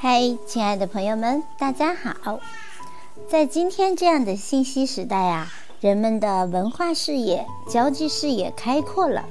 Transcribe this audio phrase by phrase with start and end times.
[0.00, 2.38] 嗨，亲爱的朋友们，大家好！
[3.28, 9.24] 在今天这样的信息时代啊，人们的文化视野、交际视野开阔了，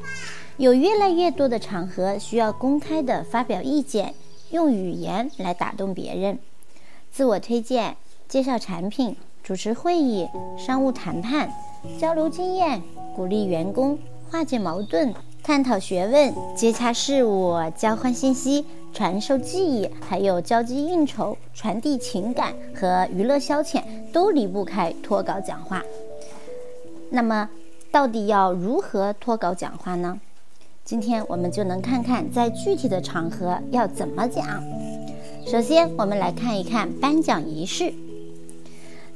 [0.58, 4.14] 有越来越多的场合需要公开的发表意见，
[4.50, 6.38] 用语言来打动别人，
[7.14, 7.96] 自我推荐、
[8.28, 10.28] 介绍产品、主持会议、
[10.58, 11.50] 商务谈判、
[11.98, 12.84] 交流经验、
[13.16, 13.98] 鼓励员工、
[14.30, 15.16] 化解矛盾。
[15.44, 25.84] 探讨学问、接洽事务、交换信息、传授技艺，还有交际应酬、传递情感和娱乐消遣，都离不开脱稿讲话。
[27.12, 27.50] 那么，
[27.92, 30.20] 到底要如何脱稿讲话呢？
[30.84, 34.64] 今天我们就能看看在具体的场合要怎么讲。
[35.46, 37.94] 首先，我们来看一看颁奖仪式。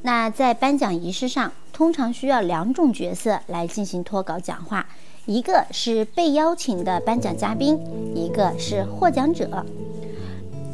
[0.03, 4.85] 那在颁奖仪式上，通常需要两种角色来进行脱稿讲话。
[5.31, 7.79] 一个是被邀请的颁奖嘉宾，
[8.13, 9.65] 一个是获奖者。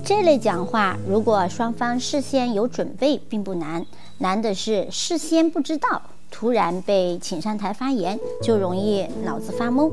[0.03, 3.83] 这类讲话，如果双方事先有准备，并不难；
[4.17, 9.91] 难的是事先不知道，突然被请上台发言，就容易脑子发懵。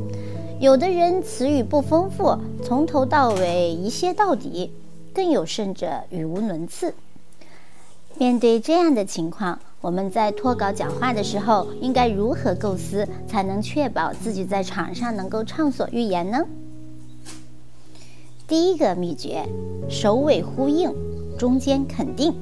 [0.58, 2.34] 有的人词语不丰富，
[2.64, 4.70] 从头到尾一歇到底；
[5.12, 6.94] 更有甚者语无伦次。
[8.16, 16.46] 面对这样的情况，我们在脱稿讲话的时候，应该如何构思，才能确保自己在场上能够畅所欲言呢？
[18.48, 19.46] 第一个秘诀：
[19.90, 20.90] 首尾呼应，
[21.36, 22.32] 中间肯定。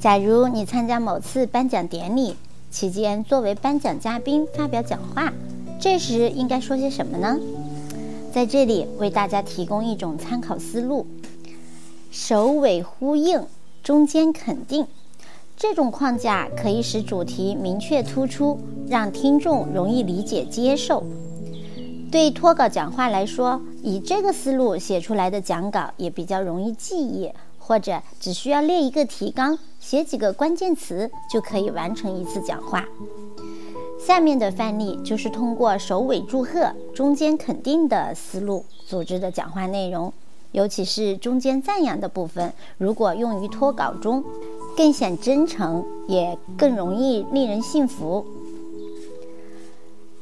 [0.00, 2.34] 假如你参加某次颁奖典礼
[2.72, 5.32] 期间，作为颁奖嘉宾发表讲话，
[5.80, 7.38] 这时应该说些什么呢？
[8.32, 11.06] 在这里为大家提供一种参考思路：
[12.10, 13.46] 首尾呼应，
[13.84, 14.88] 中间肯定。
[15.56, 21.02] 这种框架可以使主题明确突出，让听众容易理解接受。
[22.10, 32.84] 对脱稿讲话来说，以这个思路写出来的讲稿也比较容易记忆，或者只需要列一个提纲，写几个关键词就可以完成一次讲话。
[33.98, 40.12] 下面的范例就是通过首尾祝贺、中间肯定的思路组织的讲话内容，
[40.52, 44.22] 尤其是中间赞扬的部分，如果用于脱稿中。
[44.76, 48.26] 更显真诚，也更容易令人信服。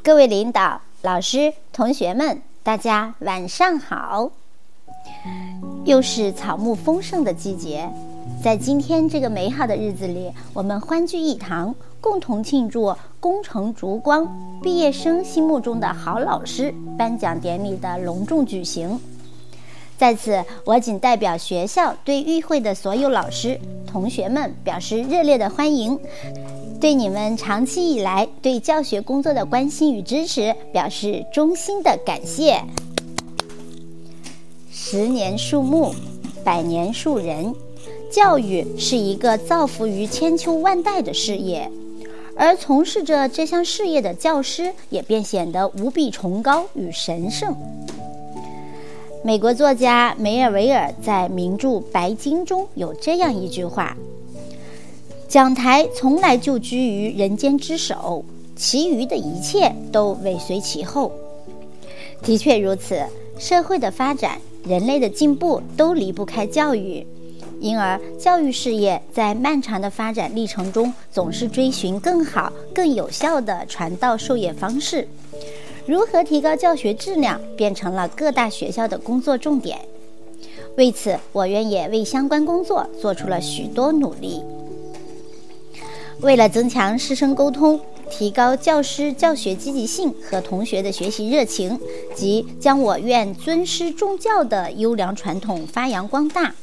[0.03, 4.31] 各位领导、老师、同学们，大家晚上好！
[5.85, 7.89] 又是草木丰盛的季节，
[8.43, 19.01] 在今天这个美好的日子里，我们欢聚一堂，共同庆祝功成烛光、毕业生心目中的好老师颁奖典礼的隆重举行。
[19.97, 23.61] 在此，我仅代表学校对与会的所有老师、
[23.93, 25.99] 同学们表示热烈的欢迎，
[26.81, 32.59] 对你们长期以来对教学工作的关心与支持表示衷心的感谢。
[34.71, 35.95] 十年树木，
[36.43, 37.55] 百年树人，
[38.11, 41.71] 教育是一个造福于千秋万代的事业，
[42.35, 47.55] 而从事着这项事业的教师也便显得无比崇高与神圣。
[49.25, 53.97] 美国作家梅尔维尔在名著《白鲸》中有这样一句话
[55.29, 58.25] ：“讲台从来就居于人间之首，
[58.57, 61.13] 其余的一切都尾随其后。”
[62.21, 63.01] 的确如此，
[63.39, 67.07] 社会的发展、人类的进步都离不开教育，
[67.61, 75.07] 因而教育事业在漫长的发展历程中，总是追寻更好、更有效的传道授业方式。
[75.85, 79.79] 如何提高教学质量，变成了各大学校的工作重点。
[80.77, 84.41] 为此，我院也为相关工作做出了许多努力。
[86.21, 91.79] 为了增强师生沟通，提高教师教学积极性和同学的学习热情，
[92.15, 96.55] 及将我院尊师重教的优良传统发扬光大，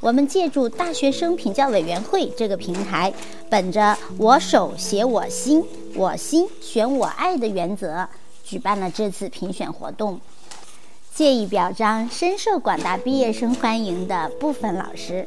[0.00, 3.12] 我们借助大学生评教委员会这个平台，
[3.48, 5.62] 本着“我手写我心，
[5.94, 8.08] 我心选我爱”的原则。
[8.44, 10.20] 举办了这次评选活动，
[11.14, 15.26] 借以表彰深受广大毕业生欢迎的部分老师。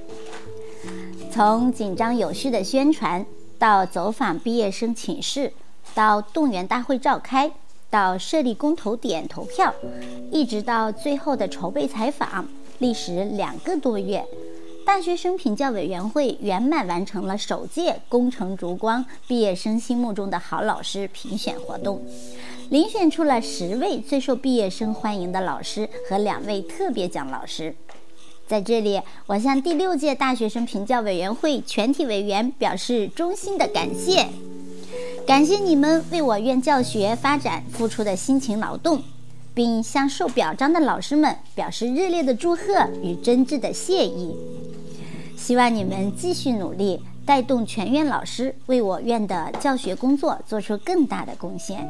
[1.32, 3.26] 从紧张有序的宣传，
[3.58, 5.52] 到走访毕业生寝室，
[5.94, 7.52] 到动员大会召开，
[7.90, 9.74] 到设立公投点投票，
[10.32, 12.48] 一直到最后的筹备采访，
[12.80, 14.26] 历时两个多月，
[14.88, 22.02] 大学生评教委员会圆满完成了首届“功成烛光”毕业生心目中的好老师评选活动。
[22.72, 27.76] 遴选出了十位最受毕业生欢迎的老师和两位特别奖老师，
[28.48, 34.30] 在这里，我向第六届大学生评教委员会全体委员表示衷心的感谢，
[35.28, 39.04] 感谢你们为我院教学发展付出的辛勤劳动，
[39.58, 44.36] 并向受表彰的老师们表示热烈的祝贺与真挚的谢意。
[45.36, 51.90] 希望你们继续努力，带动全院老师为我院的教学工作做出更大的贡献。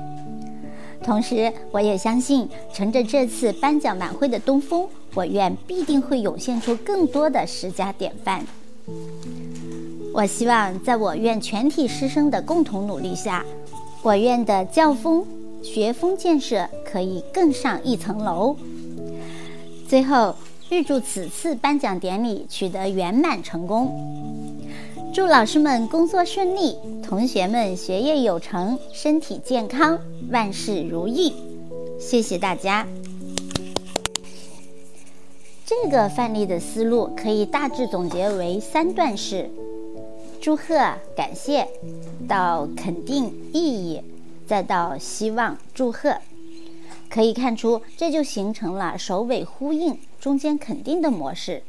[1.03, 8.45] 同时，我也相信，乘着这次颁奖晚会的东风，我院必定会涌现出更多的十佳典范。
[10.13, 13.43] 我希望在我院全体师生的共同努力下，
[14.01, 15.25] 我院的教风、
[15.61, 18.55] 学风建设可以更上一层楼。
[19.87, 20.35] 最后，
[20.69, 23.93] 预祝此次颁奖典礼取得圆满成功，
[25.13, 29.99] 祝老师们工作顺利，同学们学业有成，身体健康，
[30.29, 31.33] 万事如意。
[31.99, 32.85] 谢谢大家。
[35.65, 39.49] 这个范例的思路可以大致总结为三段式。
[40.39, 40.75] 祝贺、
[41.15, 41.67] 感谢，
[42.27, 44.01] 到肯定意义，
[44.47, 46.17] 再到希望祝贺，
[47.09, 51.61] 可以看出这就形成了首尾呼应、中间肯定的模式。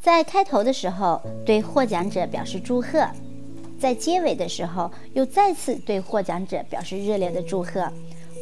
[0.00, 3.06] 在开头的时候对获奖者表示祝贺，
[3.78, 7.92] 在结尾的时候又再次对获奖者表示热烈的祝贺，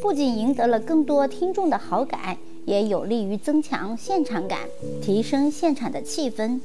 [0.01, 4.59] 不仅赢得了更多听众的好感，也有利于增强现场感，
[5.01, 6.61] 提升现场的气氛。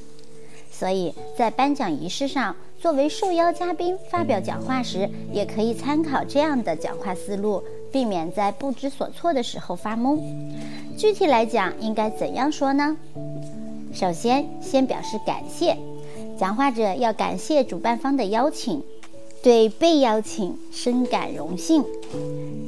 [0.76, 7.62] 所以在颁奖仪式上，作为受邀嘉宾发表讲话时，也可以参考这样的讲话思路，
[7.92, 10.20] 避免在不知所措的时候发懵。
[10.98, 12.96] 具体来讲，应该怎样说呢？
[13.92, 15.76] 首先，先表示感谢，
[16.36, 18.82] 讲话者要感谢主办方的邀请，
[19.42, 21.84] 对被邀请深感荣幸。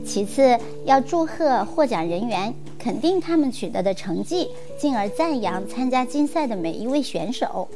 [0.05, 4.49] 其次，要祝贺获奖人员，肯定他们取得的成绩，
[4.79, 7.69] 进而赞扬参加竞赛的每一位选手。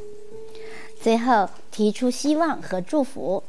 [1.01, 3.43] 最后提出希望和祝福，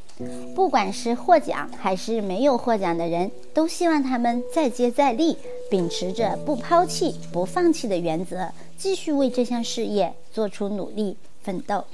[0.54, 5.36] 不管是获奖还是没有获奖的人，都希望他们再接再厉，
[5.70, 11.84] 秉持着不抛弃、不放弃的原则，继续为这项事业做出努力奋斗。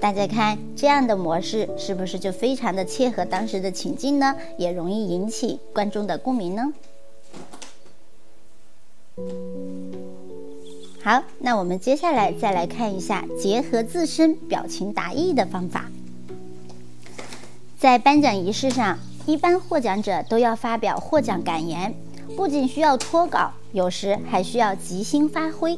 [0.00, 4.36] 大家看，这样的模式是不是就非常的切合当时的情境呢？
[4.58, 6.72] 也容易引起观众的共鸣呢？
[11.04, 15.86] 好，那我们接下来再来看一下结合自身表情达意的方法。
[17.76, 18.96] 在颁奖仪式上，
[19.26, 21.92] 一般获奖者都要发表获奖感言，
[22.36, 25.76] 不仅需要脱稿，有时还需要即兴发挥。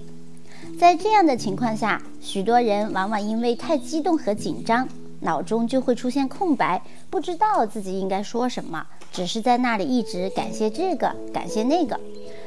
[0.79, 4.87] 在这样的情况下，许多人往往因为太激动和紧张，
[5.21, 11.99] 脑中就会出现空白，不知道自己应该说什么，只是在那里一直感谢这个，感谢那个。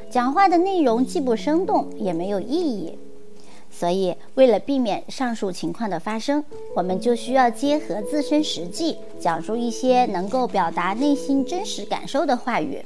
[0.09, 2.97] 讲话的内容既不生动，也没有意义，
[3.69, 6.43] 所以为了避免上述情况的发生，
[6.75, 12.81] 我们就需要结合自身实际，讲述一些能够表达内心真实感受的话语。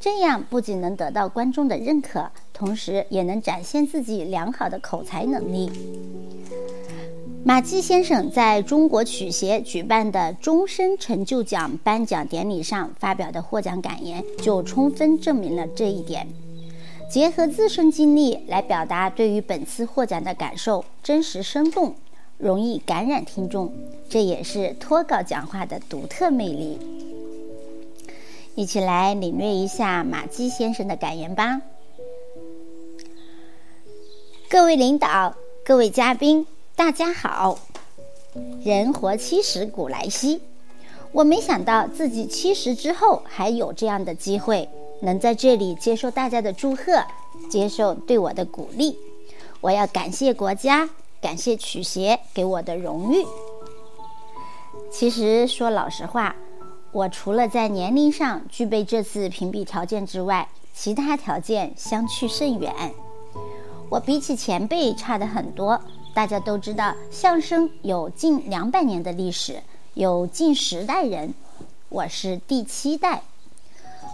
[0.00, 5.70] 这样不仅能得到观众的认可，同时也能展现自己良好的口才能力。
[7.44, 16.26] 马季先生在中国曲协举办的终身成就奖颁奖典礼上发表的获奖感言，就充分证明了这一点。
[17.10, 21.94] 结合自身经历来表达对于本次获奖的感受，真实生动，
[22.36, 23.72] 容易感染听众，
[24.10, 26.78] 这也是脱稿讲话的独特魅力。
[28.54, 31.62] 一起来领略一下马基先生的感言吧。
[34.50, 37.58] 各位领导，各位嘉宾，大家好。
[38.62, 40.42] 人活七十古来稀，
[41.12, 44.68] 我没想到自己七十之后还有这样的机会。
[45.00, 47.04] 能在这里接受大家的祝贺，
[47.48, 48.96] 接受对我的鼓励，
[49.60, 50.88] 我要感谢国家，
[51.20, 53.24] 感谢曲协给我的荣誉。
[54.90, 56.34] 其实说老实话，
[56.92, 62.72] 我除了在年龄上具备这次评比条件之外，其他条件相去甚远。
[63.90, 65.80] 我比起前辈差的很多。
[66.14, 69.62] 大家都知道，相声有近两百年的历史，
[69.94, 71.32] 有近十代人，
[71.90, 73.22] 我是第七代。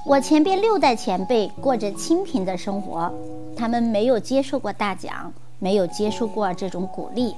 [0.07, 3.11] 我前边六代前辈过着清贫的生活，
[3.57, 7.35] 他们没有接受过大奖，没有接受过这种鼓励，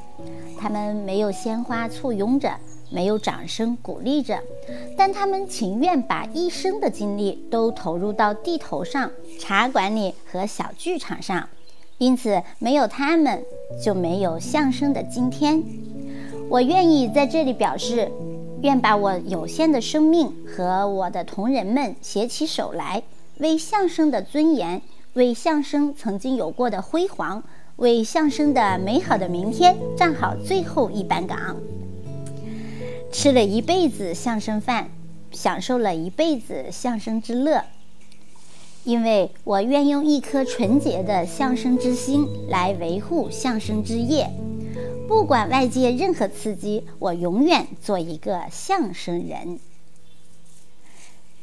[0.58, 2.52] 他们没有鲜花簇拥着，
[2.90, 4.36] 没有掌声鼓励着，
[4.96, 9.08] 但他们情愿把一生的精力都投入到地头上、
[9.38, 11.48] 茶馆里和小剧场上，
[11.98, 13.44] 因此没有他们
[13.80, 15.62] 就没有相声的今天。
[16.48, 18.10] 我愿意在这里表示。
[18.62, 23.02] 愿把我有限的生命和我的同仁们携起手来，
[23.38, 24.80] 为相声的尊严，
[25.12, 27.42] 为相声曾经有过的辉煌，
[27.76, 31.56] 为相声的美好的明天站好最后一班岗。
[33.12, 34.88] 吃了一辈子相声饭，
[35.30, 37.62] 享受了一辈子相声之乐，
[38.84, 44.30] 因为我愿用一颗纯洁的相声之心来维护相声之业，
[45.08, 49.60] 不管外界任何刺激，我永远做一个相声人。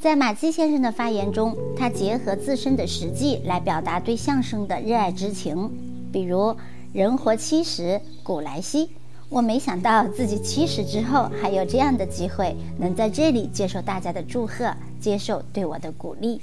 [0.01, 5.72] 在马季先生的发言中，他结合自身的实际来表达对相声的热爱之情，
[6.12, 6.58] 比如
[6.91, 8.89] “人活七十古来稀”，
[9.29, 16.41] 我没想到自己七十之后还有这样的机会，能在这里接受大家的祝贺，接受对我的鼓励。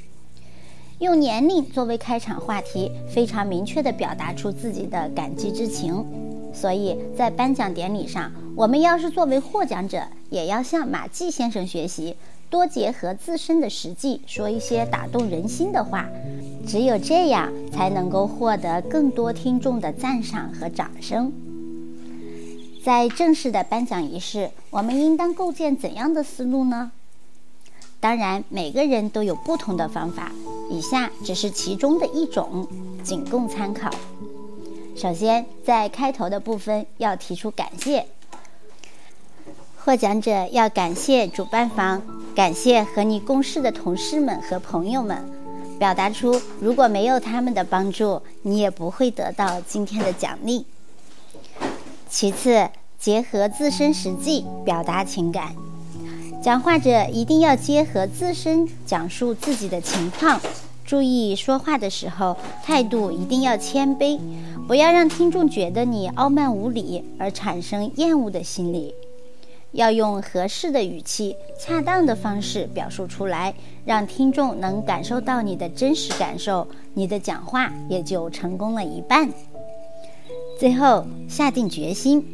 [1.01, 6.05] 用年龄作为开场话题，非常明确地表达出自己的感激之情。
[6.53, 12.17] 所以在颁奖典礼上，我们要是作为获奖者，也要向马季先生学习，
[12.49, 16.09] 多结合自身的实际，说一些打动人心的话。
[16.67, 21.33] 只有这样，才能够获得更多听众的赞赏和掌声。
[22.85, 26.93] 在正式的颁奖仪式，我们应当构建怎样的思路呢？
[28.01, 30.33] 当然，每个人都有不同的方法。
[30.71, 32.67] 以下只是其中的一种，
[33.05, 33.91] 仅供参考。
[35.01, 38.05] 首先，在开头的部分要提出感谢，
[39.83, 42.03] 获奖者要感谢主办方，
[42.37, 45.25] 感谢和你共事的同事们和朋友们，
[45.79, 50.67] 表达出如果没有他们的帮助，你也不会得到今天的奖励。
[52.11, 55.57] 其次，结合自身实际表达情感。
[56.43, 60.39] 讲话者一定要结合自身讲述自己的情况，
[60.85, 64.19] 注意说话的时候态度一定要谦卑，
[64.67, 68.95] 不要让听众觉得你傲慢无礼而产生厌恶的心理。
[69.73, 79.29] 要用合适的语气、恰当的方式表述出来，让听众能感受到你的真实感受，你的讲话也就成功了一半。
[80.59, 82.25] 最后，下定决心。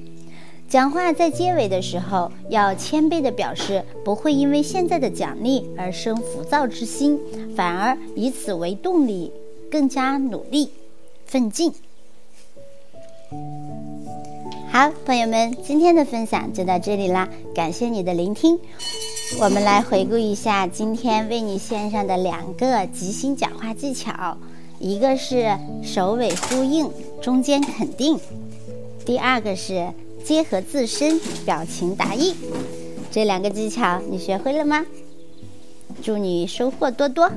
[0.69, 7.21] 讲话在结尾的时候，要谦卑地表示不会因为现在的奖励而生浮躁之心，
[7.55, 9.31] 反而以此为动力，
[9.71, 10.71] 更加努力
[11.27, 11.73] 奋进。
[14.71, 18.59] 好，朋友们，今天的分享就到这里啦，感谢你的聆听。
[19.41, 24.37] 我们来回顾一下今天为你献上的两个即兴讲话技巧，
[24.79, 26.91] 一个是首尾呼应，
[27.21, 28.19] 中间肯定；
[29.05, 29.93] 第二个是。
[30.25, 32.35] 结合自身表情达意，
[33.13, 34.85] 这两个技巧你学会了吗？
[36.03, 37.31] 祝你收获多多。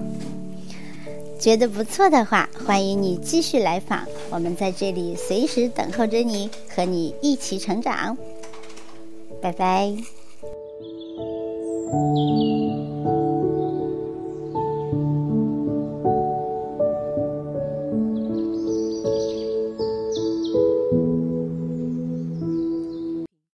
[1.39, 8.17] 觉得不错的话，欢迎你继续来访，我们在这里随时等候着你，和你一起成长。
[9.41, 9.95] 拜拜。